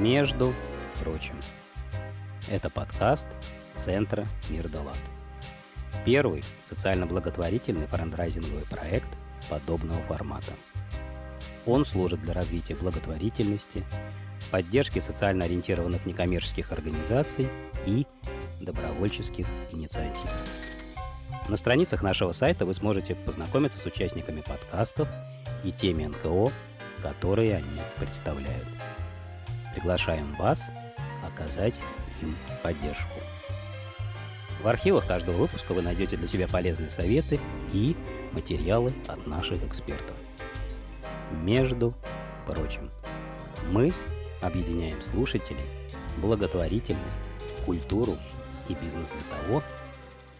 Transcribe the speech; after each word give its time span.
Между 0.00 0.54
прочим, 1.04 1.34
это 2.50 2.70
подкаст 2.70 3.26
Центра 3.76 4.26
Мир 4.48 4.66
Далат. 4.68 4.96
Первый 6.06 6.42
социально-благотворительный 6.66 7.86
франдрайзинговый 7.86 8.64
проект 8.64 9.08
подобного 9.50 10.00
формата. 10.04 10.52
Он 11.66 11.84
служит 11.84 12.22
для 12.22 12.32
развития 12.32 12.76
благотворительности, 12.76 13.84
поддержки 14.50 15.00
социально 15.00 15.44
ориентированных 15.44 16.06
некоммерческих 16.06 16.72
организаций 16.72 17.46
и 17.84 18.06
добровольческих 18.58 19.46
инициатив. 19.70 20.30
На 21.50 21.58
страницах 21.58 22.02
нашего 22.02 22.32
сайта 22.32 22.64
вы 22.64 22.72
сможете 22.72 23.16
познакомиться 23.16 23.78
с 23.78 23.84
участниками 23.84 24.40
подкастов 24.40 25.08
и 25.62 25.70
теми 25.72 26.06
НКО, 26.06 26.50
которые 27.02 27.56
они 27.56 27.80
представляют. 27.98 28.66
Приглашаем 29.80 30.34
вас 30.34 30.70
оказать 31.26 31.74
им 32.20 32.36
поддержку. 32.62 33.18
В 34.62 34.68
архивах 34.68 35.06
каждого 35.06 35.38
выпуска 35.38 35.72
вы 35.72 35.80
найдете 35.80 36.18
для 36.18 36.28
себя 36.28 36.46
полезные 36.46 36.90
советы 36.90 37.40
и 37.72 37.96
материалы 38.32 38.92
от 39.08 39.26
наших 39.26 39.64
экспертов. 39.64 40.14
Между 41.32 41.94
прочим, 42.46 42.90
мы 43.72 43.94
объединяем 44.42 45.00
слушателей, 45.00 45.64
благотворительность, 46.18 47.16
культуру 47.64 48.18
и 48.68 48.74
бизнес 48.74 49.08
для 49.08 49.38
того, 49.38 49.62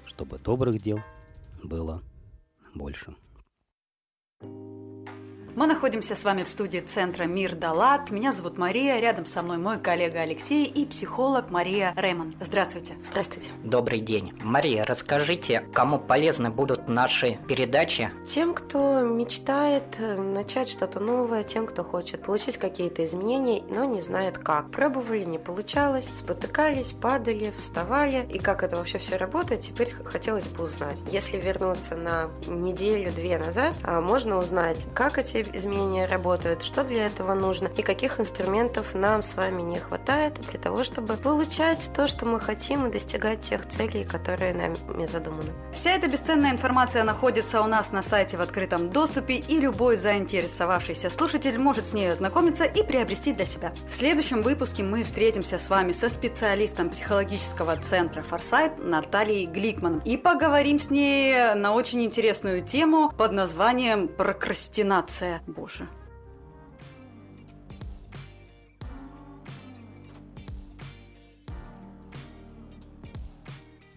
чтобы 0.05 0.39
добрых 0.39 0.83
дел 0.83 1.01
было 1.63 2.03
больше. 2.75 3.15
Мы 5.61 5.67
находимся 5.67 6.15
с 6.15 6.25
вами 6.25 6.43
в 6.43 6.49
студии 6.49 6.79
Центра 6.79 7.25
Мир 7.25 7.55
Далат. 7.55 8.11
Меня 8.11 8.33
зовут 8.33 8.57
Мария, 8.57 8.99
рядом 8.99 9.27
со 9.27 9.43
мной 9.43 9.59
мой 9.59 9.79
коллега 9.79 10.23
Алексей 10.23 10.65
и 10.65 10.87
психолог 10.87 11.51
Мария 11.51 11.93
Реймон. 11.99 12.33
Здравствуйте. 12.41 12.97
Здравствуйте. 13.05 13.51
Добрый 13.63 14.01
день. 14.01 14.33
Мария, 14.43 14.87
расскажите, 14.87 15.63
кому 15.75 15.99
полезны 15.99 16.49
будут 16.49 16.89
наши 16.89 17.39
передачи? 17.47 18.11
Тем, 18.27 18.55
кто 18.55 19.01
мечтает 19.01 19.99
э, 19.99 20.17
начать 20.19 20.71
что-то 20.71 20.99
новое, 20.99 21.45
тем, 21.45 21.67
кто 21.67 21.85
хочет 21.85 22.23
получить 22.23 22.57
какие-то 22.57 23.05
изменения, 23.05 23.63
но 23.69 23.85
не 23.85 24.01
знает 24.01 24.39
как. 24.39 24.71
Пробовали, 24.71 25.25
не 25.25 25.39
получалось, 25.39 26.09
спотыкались, 26.11 26.93
падали, 26.93 27.53
вставали. 27.59 28.27
И 28.33 28.39
как 28.39 28.63
это 28.63 28.77
вообще 28.77 28.97
все 28.97 29.17
работает, 29.17 29.61
теперь 29.61 29.91
хотелось 29.91 30.49
бы 30.49 30.65
узнать. 30.65 30.97
Если 31.11 31.37
вернуться 31.37 31.97
на 31.97 32.31
неделю-две 32.47 33.37
назад, 33.37 33.77
а, 33.83 34.01
можно 34.01 34.39
узнать, 34.39 34.87
как 34.95 35.19
эти 35.19 35.50
изменения 35.55 36.07
работают, 36.07 36.63
что 36.63 36.85
для 36.85 37.07
этого 37.07 37.35
нужно 37.35 37.69
и 37.69 37.83
каких 37.83 38.21
инструментов 38.21 38.95
нам 38.95 39.23
с 39.23 39.35
вами 39.35 39.63
не 39.63 39.79
хватает 39.79 40.35
для 40.51 40.59
того, 40.59 40.85
чтобы 40.85 41.15
получать 41.17 41.91
то, 41.95 42.07
что 42.07 42.27
мы 42.27 42.41
хотим 42.41 42.87
и 42.87 42.91
достигать 42.91 43.41
тех 43.43 43.67
целей, 43.69 44.05
которые 44.05 44.55
нами 44.55 45.07
задуманы. 45.07 45.53
Вся 45.73 45.93
эта 45.93 46.09
бесценная 46.09 46.51
информация 46.51 47.05
находится 47.05 47.63
у 47.63 47.67
нас 47.67 47.93
на 47.93 48.03
сайте 48.03 48.37
в 48.37 48.41
открытом 48.41 48.91
доступе, 48.91 49.35
и 49.35 49.61
любой 49.61 49.97
заинтересовавшийся 49.97 51.11
слушатель 51.11 51.59
может 51.59 51.87
с 51.87 51.93
ней 51.93 52.11
ознакомиться 52.11 52.65
и 52.65 52.83
приобрести 52.83 53.33
для 53.33 53.45
себя. 53.45 53.73
В 53.89 53.95
следующем 53.95 54.43
выпуске 54.43 54.83
мы 54.83 55.05
встретимся 55.05 55.59
с 55.59 55.69
вами 55.69 55.93
со 55.93 56.09
специалистом 56.09 56.91
психологического 56.91 57.77
центра 57.77 58.23
«Форсайт» 58.23 58.83
Натальей 58.83 59.47
Гликман 59.47 60.03
и 60.05 60.17
поговорим 60.17 60.79
с 60.79 60.91
ней 60.91 61.55
на 61.55 61.75
очень 61.75 62.03
интересную 62.03 62.63
тему 62.63 63.13
под 63.17 63.33
названием 63.33 64.09
«Прокрастинация». 64.09 65.30
Боже. 65.47 65.89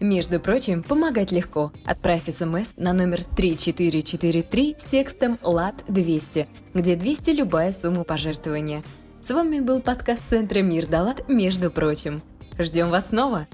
Между 0.04 0.38
прочим, 0.38 0.82
помогать 0.82 1.32
легко. 1.32 1.72
Отправь 1.86 2.24
смс 2.28 2.76
на 2.76 2.92
номер 2.92 3.24
3443 3.24 4.76
с 4.78 4.84
текстом 4.84 5.38
«ЛАД-200», 5.42 6.46
где 6.74 6.96
200 6.96 7.30
любая 7.30 7.72
сумма 7.72 8.04
пожертвования. 8.04 8.82
С 9.22 9.30
вами 9.30 9.60
был 9.60 9.80
подкаст 9.80 10.20
Центра 10.28 10.60
Мир 10.60 10.86
Далат 10.86 11.26
«Между 11.28 11.70
прочим». 11.70 12.20
Ждем 12.58 12.90
вас 12.90 13.08
снова! 13.08 13.46